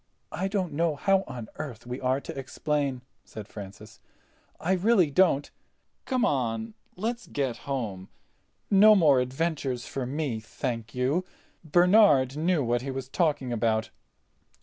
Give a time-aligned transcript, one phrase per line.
[0.31, 3.99] "I don't know how on earth we are to explain," said Francis.
[4.59, 5.51] "I really don't.
[6.05, 8.09] Come on—let's get home.
[8.71, 11.23] No more adventures for me, thank you.
[11.63, 13.91] Bernard knew what he was talking about."